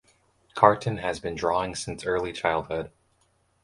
Carton 0.55 0.97
has 0.97 1.19
been 1.19 1.35
drawing 1.35 1.75
since 1.75 2.07
early 2.07 2.33
childhood. 2.33 2.89